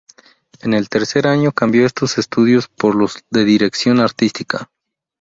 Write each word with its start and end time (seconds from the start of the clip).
En 0.61 0.73
el 0.73 0.89
tercer 0.89 1.27
año 1.27 1.51
cambió 1.51 1.85
estos 1.85 2.17
estudios 2.17 2.67
por 2.67 2.95
los 2.95 3.23
de 3.29 3.45
dirección 3.45 3.99
artística. 3.99 4.71